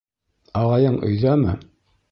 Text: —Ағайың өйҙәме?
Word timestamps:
—Ағайың 0.61 0.99
өйҙәме? 1.11 1.57